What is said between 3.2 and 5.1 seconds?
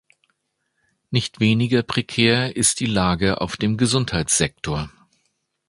auf dem Gesundheitssektor.